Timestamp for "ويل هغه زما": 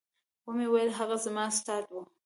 0.71-1.43